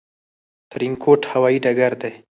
[0.71, 2.11] ترينکوټ هوايي ډګر دى